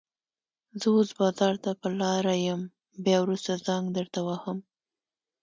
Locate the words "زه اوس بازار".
0.79-1.53